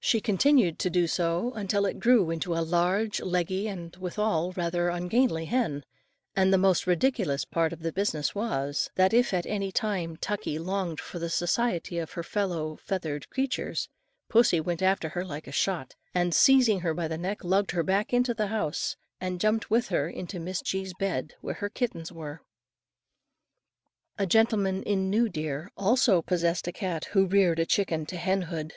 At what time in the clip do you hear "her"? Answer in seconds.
12.12-12.22, 15.08-15.24, 16.80-16.92, 17.70-17.82, 19.88-20.06, 21.54-21.70